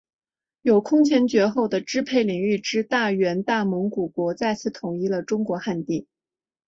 [0.63, 6.07] 有空前绝后的支配领域之大元大蒙古国再次统一了中国汉地。